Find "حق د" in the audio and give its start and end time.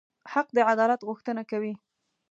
0.33-0.59